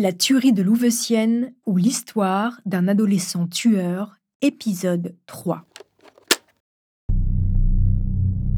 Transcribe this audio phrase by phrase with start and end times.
[0.00, 5.66] La tuerie de Louveciennes ou l'histoire d'un adolescent tueur, épisode 3.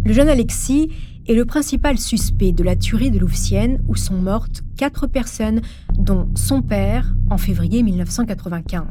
[0.05, 0.91] Le jeune Alexis
[1.27, 5.63] est le principal suspect de la tuerie de Louveciennes où sont mortes quatre personnes,
[5.95, 8.85] dont son père en février 1995.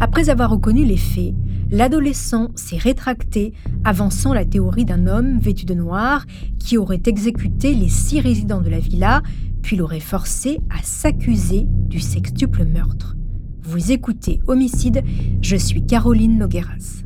[0.00, 1.34] Après avoir reconnu les faits,
[1.70, 3.52] l'adolescent s'est rétracté,
[3.84, 6.26] avançant la théorie d'un homme vêtu de noir
[6.58, 9.22] qui aurait exécuté les six résidents de la villa
[9.62, 13.14] puis l'aurait forcé à s'accuser du sextuple meurtre.
[13.62, 15.02] Vous écoutez Homicide,
[15.42, 17.02] je suis Caroline Nogueras.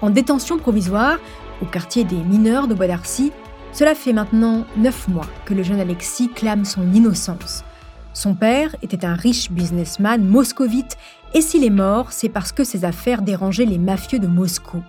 [0.00, 1.18] En détention provisoire,
[1.62, 3.32] au quartier des mineurs de Bois d'Arcy,
[3.72, 7.64] cela fait maintenant neuf mois que le jeune Alexis clame son innocence.
[8.12, 10.96] Son père était un riche businessman moscovite
[11.34, 14.82] et s'il est mort, c'est parce que ses affaires dérangeaient les mafieux de Moscou.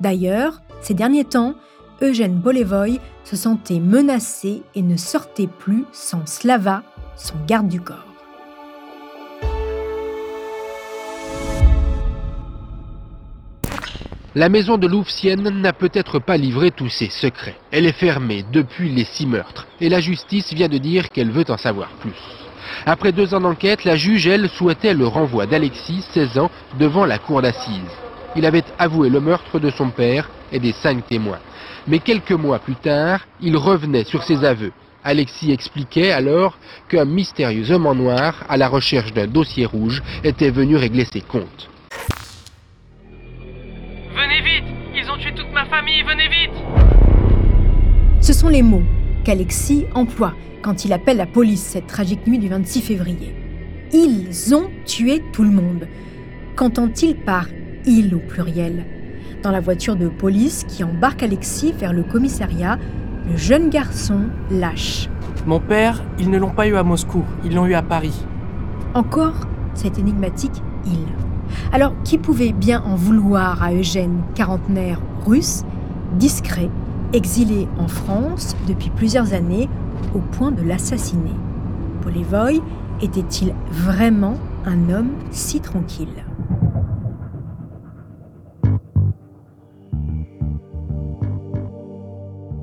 [0.00, 1.54] D'ailleurs, ces derniers temps,
[2.00, 6.82] Eugène Bolevoy se sentait menacé et ne sortait plus sans Slava,
[7.16, 8.06] son garde du corps.
[14.36, 17.56] La maison de Louvciennes n'a peut-être pas livré tous ses secrets.
[17.72, 21.50] Elle est fermée depuis les six meurtres et la justice vient de dire qu'elle veut
[21.50, 22.14] en savoir plus.
[22.86, 27.18] Après deux ans d'enquête, la juge, elle, souhaitait le renvoi d'Alexis, 16 ans, devant la
[27.18, 27.90] cour d'assises
[28.36, 31.40] il avait avoué le meurtre de son père et des cinq témoins.
[31.86, 34.72] Mais quelques mois plus tard, il revenait sur ses aveux.
[35.02, 40.50] Alexis expliquait alors qu'un mystérieux homme en noir, à la recherche d'un dossier rouge, était
[40.50, 41.70] venu régler ses comptes.
[44.14, 46.62] Venez vite Ils ont tué toute ma famille, venez vite
[48.20, 48.82] Ce sont les mots
[49.24, 53.34] qu'Alexis emploie quand il appelle la police cette tragique nuit du 26 février.
[53.92, 55.88] Ils ont tué tout le monde.
[56.56, 57.46] Qu'entend-il par
[57.86, 58.84] il au pluriel.
[59.42, 62.78] Dans la voiture de police qui embarque Alexis vers le commissariat,
[63.28, 65.08] le jeune garçon lâche.
[65.46, 68.24] Mon père, ils ne l'ont pas eu à Moscou, ils l'ont eu à Paris.
[68.94, 71.06] Encore cet énigmatique il.
[71.72, 75.64] Alors, qui pouvait bien en vouloir à Eugène, quarantenaire russe,
[76.18, 76.70] discret,
[77.12, 79.68] exilé en France depuis plusieurs années,
[80.14, 81.34] au point de l'assassiner?
[82.02, 82.60] Polevoy
[83.02, 84.34] était-il vraiment
[84.66, 86.24] un homme si tranquille?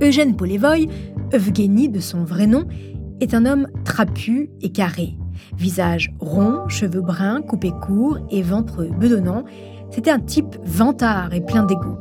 [0.07, 0.87] Eugène Polevoy,
[1.33, 2.63] Evgeny de son vrai nom,
[3.19, 5.15] est un homme trapu et carré.
[5.57, 9.43] Visage rond, cheveux bruns, coupés courts et ventre bedonnant,
[9.91, 11.97] c'était un type vantard et plein d'ego.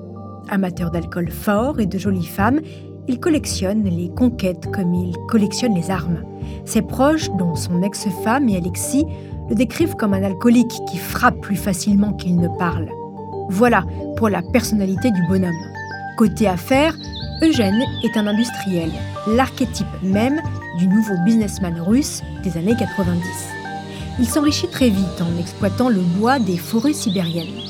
[0.48, 2.60] Amateur d'alcool fort et de jolies femmes,
[3.08, 6.22] il collectionne les conquêtes comme il collectionne les armes.
[6.64, 9.04] Ses proches, dont son ex-femme et Alexis,
[9.48, 12.88] le décrivent comme un alcoolique qui frappe plus facilement qu'il ne parle.
[13.48, 13.84] Voilà
[14.16, 15.50] pour la personnalité du bonhomme.
[16.16, 16.96] Côté affaires,
[17.42, 18.90] Eugène est un industriel,
[19.26, 20.40] l'archétype même
[20.78, 23.20] du nouveau businessman russe des années 90.
[24.18, 27.60] Il s'enrichit très vite en exploitant le bois des forêts sibériennes.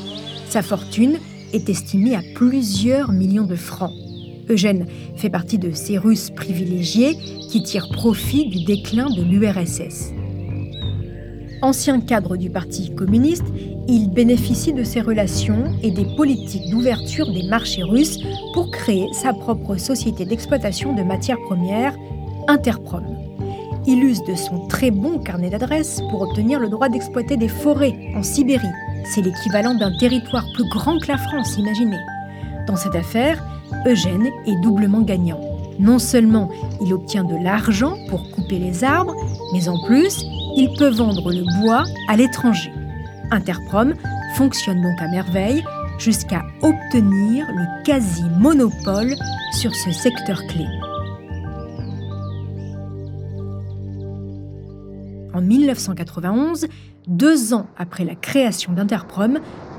[0.49, 1.19] Sa fortune
[1.53, 3.93] est estimée à plusieurs millions de francs.
[4.49, 7.17] Eugène fait partie de ces Russes privilégiés
[7.51, 10.13] qui tirent profit du déclin de l'URSS.
[11.63, 13.47] Ancien cadre du Parti communiste,
[13.89, 18.19] il bénéficie de ses relations et des politiques d'ouverture des marchés russes
[18.53, 21.97] pour créer sa propre société d'exploitation de matières premières,
[22.49, 23.05] Interprom.
[23.87, 27.97] Il use de son très bon carnet d'adresses pour obtenir le droit d'exploiter des forêts
[28.15, 28.67] en Sibérie.
[29.05, 31.99] C'est l'équivalent d'un territoire plus grand que la France, imaginez.
[32.67, 33.43] Dans cette affaire,
[33.87, 35.41] Eugène est doublement gagnant.
[35.79, 36.49] Non seulement
[36.81, 39.15] il obtient de l'argent pour couper les arbres,
[39.53, 40.25] mais en plus,
[40.57, 42.73] il peut vendre le bois à l'étranger.
[43.31, 43.95] Interprom
[44.35, 45.63] fonctionne donc à merveille
[45.99, 49.15] jusqu'à obtenir le quasi-monopole
[49.53, 50.67] sur ce secteur clé.
[55.35, 56.67] En 1991,
[57.07, 59.39] deux ans après la création d'Interprom,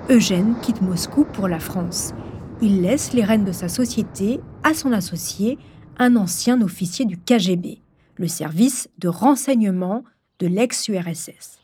[0.10, 2.14] Eugène quitte Moscou pour la France.
[2.62, 5.58] Il laisse les rênes de sa société à son associé,
[5.98, 7.82] un ancien officier du KGB,
[8.18, 10.04] le service de renseignement
[10.40, 11.58] de l'ex-URSS.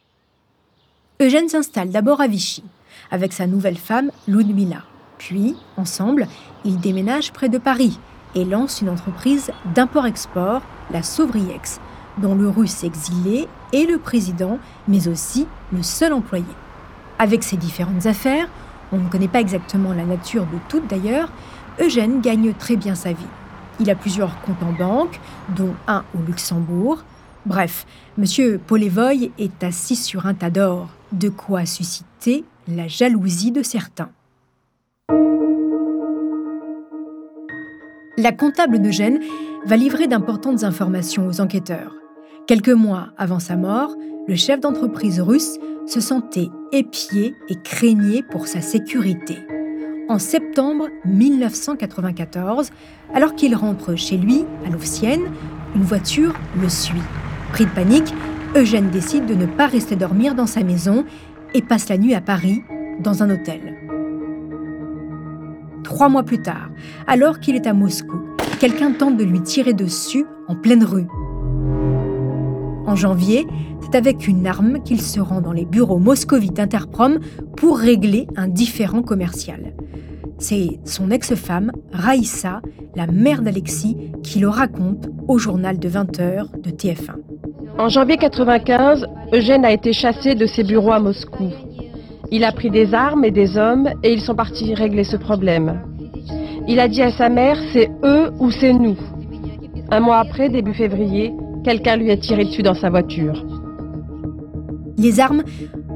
[1.22, 2.64] Eugène s'installe d'abord à Vichy,
[3.12, 4.84] avec sa nouvelle femme Ludmila.
[5.20, 6.28] Puis, ensemble,
[6.66, 8.00] ils déménagent près de Paris
[8.36, 10.62] et lancent une entreprise d'import-export,
[10.92, 11.80] la Sauvriex,
[12.18, 16.46] dont le russe exilé est le président, mais aussi le seul employé.
[17.20, 18.50] Avec ses différentes affaires,
[18.92, 21.30] on ne connaît pas exactement la nature de toutes d'ailleurs,
[21.80, 23.26] Eugène gagne très bien sa vie.
[23.80, 27.04] Il a plusieurs comptes en banque, dont un au Luxembourg,
[27.46, 27.86] Bref,
[28.18, 28.58] M.
[28.60, 34.12] Polevoy est assis sur un tas d'or, de quoi susciter la jalousie de certains.
[38.18, 39.20] La comptable d'Eugène
[39.66, 41.96] va livrer d'importantes informations aux enquêteurs.
[42.48, 43.94] Quelques mois avant sa mort,
[44.28, 49.38] le chef d'entreprise russe se sentait épié et craignait pour sa sécurité.
[50.08, 52.70] En septembre 1994,
[53.14, 55.32] alors qu'il rentre chez lui, à Louvciennes,
[55.76, 57.02] une voiture le suit.
[57.54, 58.16] Pris de panique,
[58.56, 61.06] Eugène décide de ne pas rester dormir dans sa maison
[61.54, 62.64] et passe la nuit à Paris,
[63.00, 63.76] dans un hôtel.
[65.84, 66.72] Trois mois plus tard,
[67.06, 68.18] alors qu'il est à Moscou,
[68.60, 71.06] quelqu'un tente de lui tirer dessus en pleine rue.
[72.88, 73.46] En janvier,
[73.82, 77.20] c'est avec une arme qu'il se rend dans les bureaux moscovites Interprom
[77.56, 79.76] pour régler un différend commercial.
[80.40, 82.64] C'est son ex-femme, Raïssa,
[82.96, 87.23] la mère d'Alexis, qui le raconte au journal de 20h de TF1.
[87.80, 91.50] En janvier 95, Eugène a été chassé de ses bureaux à Moscou.
[92.32, 95.82] Il a pris des armes et des hommes et ils sont partis régler ce problème.
[96.68, 98.98] Il a dit à sa mère, c'est eux ou c'est nous.
[99.90, 101.34] Un mois après, début février,
[101.64, 103.44] quelqu'un lui a tiré dessus dans sa voiture.
[104.98, 105.44] Les armes,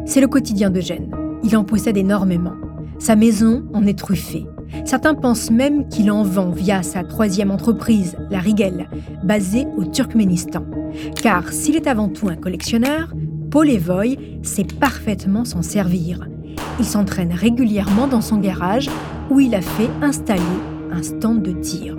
[0.06, 1.12] c'est le quotidien d'Eugène.
[1.44, 2.56] Il en possède énormément.
[2.98, 4.46] Sa maison en est truffée.
[4.86, 8.90] Certains pensent même qu'il en vend via sa troisième entreprise, la Rigel,
[9.24, 10.66] basée au Turkménistan.
[11.22, 13.14] Car s'il est avant tout un collectionneur,
[13.52, 16.28] Paul Evoy sait parfaitement s'en servir.
[16.80, 18.90] Il s'entraîne régulièrement dans son garage
[19.30, 20.42] où il a fait installer
[20.92, 21.98] un stand de tir.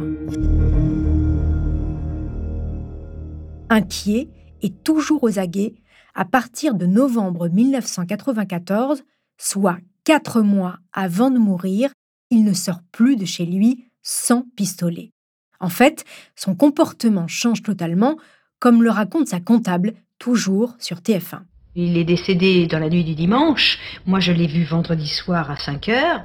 [3.70, 4.30] Inquiet
[4.62, 5.74] et toujours aux aguets,
[6.14, 9.02] à partir de novembre 1994,
[9.36, 11.90] soit quatre mois avant de mourir,
[12.30, 15.12] il ne sort plus de chez lui sans pistolet.
[15.60, 16.04] En fait,
[16.36, 18.16] son comportement change totalement,
[18.58, 21.40] comme le raconte sa comptable, toujours sur TF1.
[21.74, 23.78] Il est décédé dans la nuit du dimanche.
[24.06, 26.24] Moi, je l'ai vu vendredi soir à 5 heures.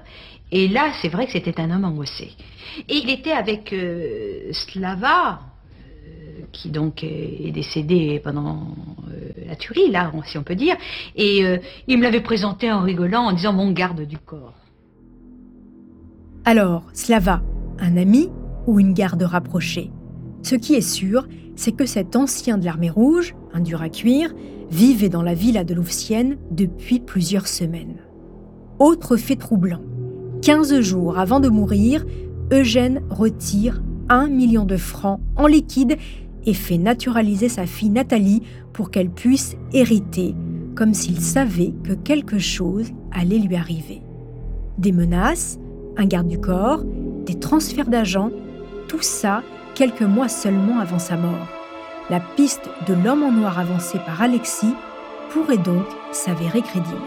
[0.52, 2.32] Et là, c'est vrai que c'était un homme angoissé.
[2.90, 5.40] Et il était avec euh, Slava,
[6.08, 8.68] euh, qui donc est décédé pendant
[9.10, 10.76] euh, la tuerie, là, si on peut dire.
[11.16, 11.44] Et
[11.88, 14.54] il me l'avait présenté en rigolant, en disant mon garde du corps.
[16.46, 17.42] Alors, Slava,
[17.80, 18.30] un ami
[18.68, 19.92] ou une garde rapprochée
[20.42, 21.26] Ce qui est sûr,
[21.56, 24.34] c'est que cet ancien de l'armée rouge, un dur à cuire,
[24.70, 27.96] vivait dans la villa de Louvciennes depuis plusieurs semaines.
[28.78, 29.82] Autre fait troublant,
[30.42, 32.06] 15 jours avant de mourir,
[32.52, 35.96] Eugène retire un million de francs en liquide
[36.46, 38.42] et fait naturaliser sa fille Nathalie
[38.74, 40.36] pour qu'elle puisse hériter,
[40.76, 44.02] comme s'il savait que quelque chose allait lui arriver.
[44.78, 45.60] Des menaces,
[45.98, 46.84] un garde du corps,
[47.26, 48.32] des transferts d'agents,
[48.88, 49.44] tout ça
[49.76, 51.48] quelques mois seulement avant sa mort.
[52.10, 54.76] La piste de l'homme en noir avancé par Alexis
[55.32, 56.98] pourrait donc s'avérer crédible.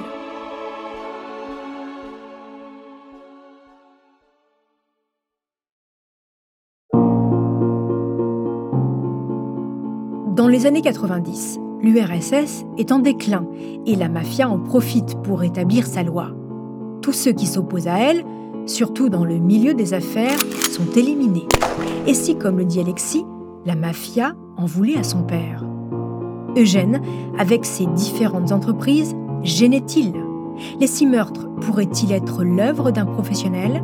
[10.34, 13.46] Dans les années 90, l'URSS est en déclin
[13.86, 16.32] et la mafia en profite pour établir sa loi.
[17.02, 18.24] Tous ceux qui s'opposent à elle
[18.66, 20.38] surtout dans le milieu des affaires,
[20.70, 21.46] sont éliminés.
[22.06, 23.24] Et si, comme le dit Alexis,
[23.64, 25.64] la mafia en voulait à son père?
[26.56, 27.00] Eugène,
[27.38, 30.12] avec ses différentes entreprises, gênait-il?
[30.80, 33.82] Les six meurtres pourraient-ils être l'œuvre d'un professionnel?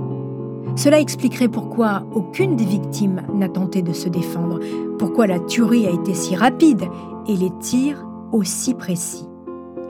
[0.74, 4.58] Cela expliquerait pourquoi aucune des victimes n'a tenté de se défendre,
[4.98, 6.84] pourquoi la tuerie a été si rapide
[7.28, 9.26] et les tirs aussi précis.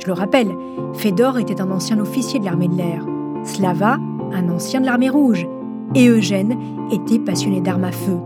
[0.01, 0.51] Je le rappelle,
[0.95, 3.07] Fedor était un ancien officier de l'armée de l'air.
[3.45, 3.99] Slava
[4.33, 5.47] un ancien de l'armée rouge,
[5.95, 6.57] et Eugène
[6.91, 8.19] était passionné d'armes à feu.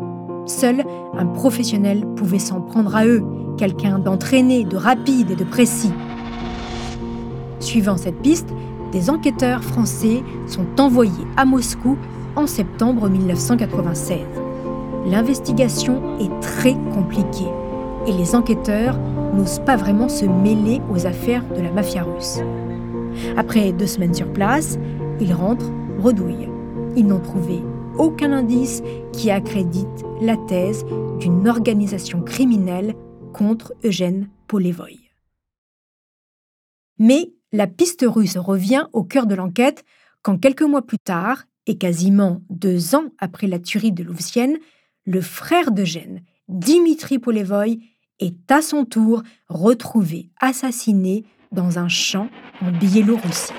[0.47, 0.85] Seul
[1.19, 3.25] un professionnel pouvait s'en prendre à eux,
[3.57, 5.93] quelqu'un d'entraîné, de rapide et de précis.
[7.59, 8.49] Suivant cette piste,
[8.93, 11.97] des enquêteurs français sont envoyés à Moscou
[12.37, 14.21] en septembre 1996.
[15.07, 17.51] L'investigation est très compliquée
[18.07, 18.99] et les enquêteurs
[19.35, 22.41] n'osent pas vraiment se mêler aux affaires de la mafia russe.
[23.37, 24.79] Après deux semaines sur place,
[25.21, 25.71] ils rentrent
[26.97, 27.61] Ils n'ont trouvé
[27.99, 30.85] aucun indice qui accrédite la thèse
[31.19, 32.95] d'une organisation criminelle
[33.33, 35.01] contre Eugène Polevoy.
[36.99, 39.85] Mais la piste russe revient au cœur de l'enquête
[40.23, 44.59] quand quelques mois plus tard, et quasiment deux ans après la tuerie de Louvciennes,
[45.05, 47.79] le frère d'Eugène, Dimitri Polevoy,
[48.21, 52.29] est à son tour retrouvé assassiné dans un champ
[52.61, 53.53] en Biélorussie.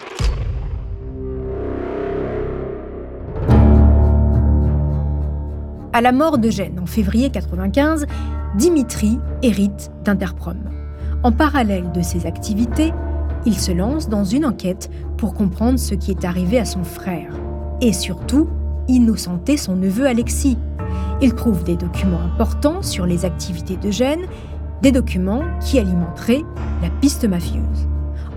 [5.98, 8.06] À la mort d'Eugène en février 95,
[8.56, 10.60] Dimitri hérite d'Interprom.
[11.24, 12.94] En parallèle de ses activités,
[13.48, 17.34] il se lance dans une enquête pour comprendre ce qui est arrivé à son frère
[17.82, 18.48] et surtout
[18.88, 20.60] innocenter son neveu Alexis.
[21.20, 24.28] Il trouve des documents importants sur les activités d'Eugène,
[24.84, 26.44] des documents qui alimenteraient
[26.84, 27.88] la piste mafieuse.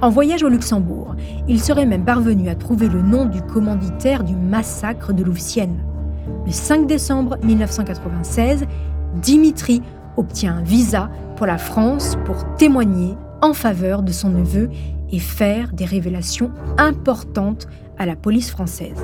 [0.00, 1.14] En voyage au Luxembourg,
[1.46, 5.89] il serait même parvenu à trouver le nom du commanditaire du massacre de Louvciennes.
[6.46, 8.66] Le 5 décembre 1996,
[9.16, 9.82] Dimitri
[10.16, 14.68] obtient un visa pour la France pour témoigner en faveur de son neveu
[15.10, 17.66] et faire des révélations importantes
[17.98, 18.98] à la police française.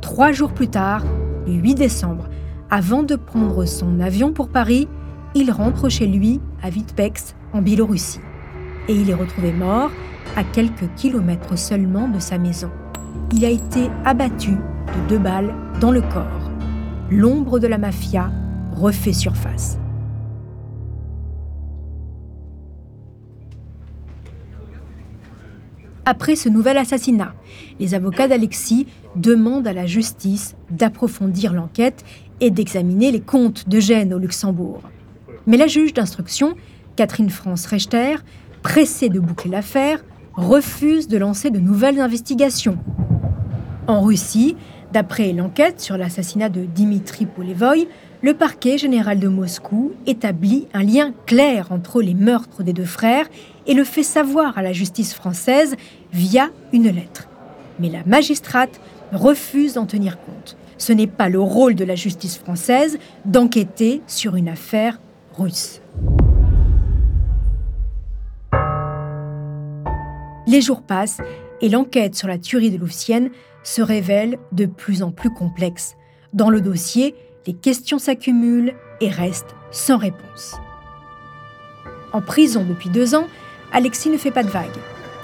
[0.00, 1.04] Trois jours plus tard,
[1.46, 2.28] le 8 décembre,
[2.70, 4.88] avant de prendre son avion pour Paris,
[5.34, 8.20] il rentre chez lui à Vitebsk, en Biélorussie.
[8.88, 9.90] Et il est retrouvé mort
[10.36, 12.70] à quelques kilomètres seulement de sa maison.
[13.32, 14.56] Il a été abattu
[14.86, 16.50] de deux balles dans le corps.
[17.10, 18.30] L'ombre de la mafia
[18.72, 19.78] refait surface.
[26.04, 27.34] Après ce nouvel assassinat,
[27.80, 32.04] les avocats d'Alexis demandent à la justice d'approfondir l'enquête
[32.40, 34.82] et d'examiner les comptes d'Eugène au Luxembourg.
[35.48, 36.54] Mais la juge d'instruction,
[36.94, 38.16] Catherine France Rechter,
[38.62, 42.78] pressée de boucler l'affaire, refuse de lancer de nouvelles investigations.
[43.88, 44.56] En Russie,
[44.92, 47.88] d'après l'enquête sur l'assassinat de Dimitri Polevoy,
[48.22, 53.26] le parquet général de Moscou établit un lien clair entre les meurtres des deux frères
[53.66, 55.76] et le fait savoir à la justice française
[56.12, 57.28] via une lettre.
[57.78, 58.80] Mais la magistrate
[59.12, 60.56] refuse d'en tenir compte.
[60.78, 65.00] Ce n'est pas le rôle de la justice française d'enquêter sur une affaire
[65.36, 65.80] russe.
[70.46, 71.18] Les jours passent
[71.60, 73.30] et l'enquête sur la tuerie de Louvciennes
[73.66, 75.96] se révèle de plus en plus complexe.
[76.32, 77.14] Dans le dossier,
[77.46, 80.56] les questions s'accumulent et restent sans réponse.
[82.12, 83.26] En prison depuis deux ans,
[83.72, 84.66] Alexis ne fait pas de vagues.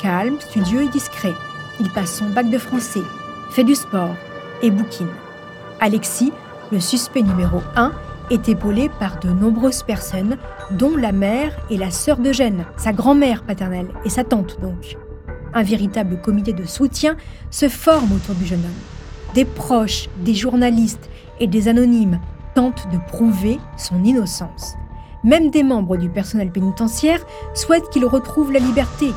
[0.00, 1.32] Calme, studieux et discret.
[1.80, 3.02] Il passe son bac de français,
[3.50, 4.14] fait du sport
[4.62, 5.08] et bouquine.
[5.80, 6.32] Alexis,
[6.70, 7.92] le suspect numéro 1,
[8.30, 10.36] est épaulé par de nombreuses personnes,
[10.70, 14.96] dont la mère et la sœur d'Eugène, sa grand-mère paternelle et sa tante donc.
[15.54, 17.16] Un véritable comité de soutien
[17.50, 19.34] se forme autour du jeune homme.
[19.34, 22.20] Des proches, des journalistes et des anonymes
[22.54, 24.74] tentent de prouver son innocence.
[25.24, 29.08] Même des membres du personnel pénitentiaire souhaitent qu'il retrouve la liberté.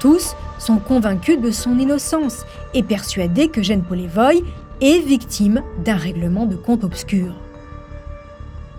[0.00, 4.42] Tous sont convaincus de son innocence et persuadés que Jeanne Polevoy
[4.80, 7.34] est victime d'un règlement de compte obscur.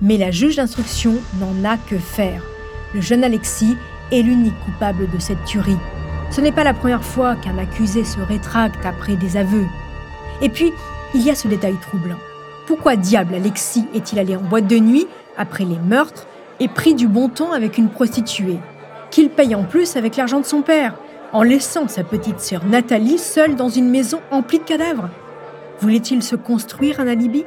[0.01, 2.43] Mais la juge d'instruction n'en a que faire.
[2.93, 3.77] Le jeune Alexis
[4.11, 5.77] est l'unique coupable de cette tuerie.
[6.33, 9.67] Ce n'est pas la première fois qu'un accusé se rétracte après des aveux.
[10.41, 10.73] Et puis,
[11.13, 12.17] il y a ce détail troublant.
[12.65, 15.05] Pourquoi diable Alexis est-il allé en boîte de nuit
[15.37, 16.25] après les meurtres
[16.59, 18.57] et pris du bon temps avec une prostituée
[19.11, 20.95] Qu'il paye en plus avec l'argent de son père,
[21.33, 25.11] en laissant sa petite sœur Nathalie seule dans une maison emplie de cadavres?
[25.81, 27.43] Voulait-il se construire un alibi?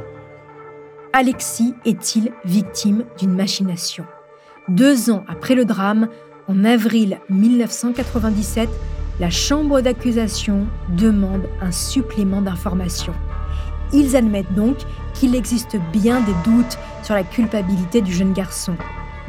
[1.12, 4.04] Alexis est-il victime d'une machination?
[4.68, 6.08] Deux ans après le drame,
[6.48, 8.68] en avril 1997,
[9.18, 13.14] la chambre d'accusation demande un supplément d'informations.
[13.92, 14.76] Ils admettent donc
[15.14, 18.76] qu'il existe bien des doutes sur la culpabilité du jeune garçon.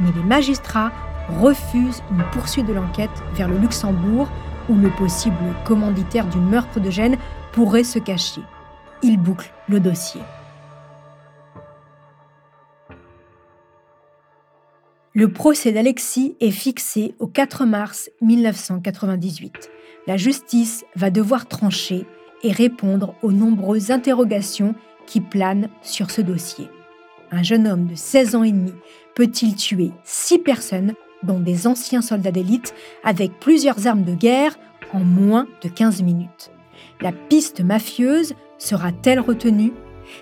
[0.00, 0.92] Mais les magistrats
[1.40, 4.28] refusent une poursuite de l'enquête vers le Luxembourg
[4.68, 7.16] où le possible commanditaire du meurtre de Gênes
[7.52, 8.42] pourrait se cacher.
[9.02, 10.20] Ils bouclent le dossier.
[15.18, 19.68] Le procès d'Alexis est fixé au 4 mars 1998.
[20.06, 22.06] La justice va devoir trancher
[22.44, 26.68] et répondre aux nombreuses interrogations qui planent sur ce dossier.
[27.32, 28.72] Un jeune homme de 16 ans et demi
[29.16, 30.94] peut-il tuer six personnes,
[31.24, 32.72] dont des anciens soldats d'élite,
[33.02, 34.56] avec plusieurs armes de guerre
[34.92, 36.52] en moins de 15 minutes?
[37.00, 39.72] La piste mafieuse sera-t-elle retenue?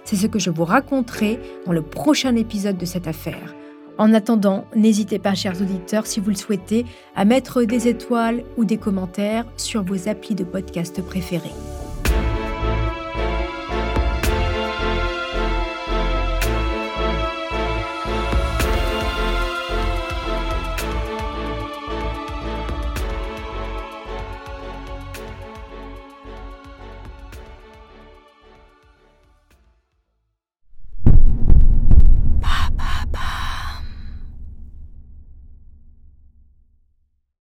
[0.04, 3.54] C'est ce que je vous raconterai dans le prochain épisode de cette affaire.
[3.98, 6.84] En attendant, n'hésitez pas, chers auditeurs, si vous le souhaitez,
[7.14, 11.54] à mettre des étoiles ou des commentaires sur vos applis de podcast préférés.